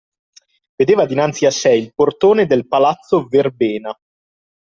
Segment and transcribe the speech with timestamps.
[0.79, 3.95] Vedeva dinanzi a sè il portone del palazzo Verbena.